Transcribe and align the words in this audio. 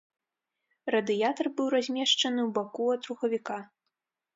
Радыятар 0.95 1.47
быў 1.59 1.67
размешчаны 1.75 2.39
ў 2.49 2.51
баку 2.59 2.93
ад 2.99 3.11
рухавіка. 3.13 3.57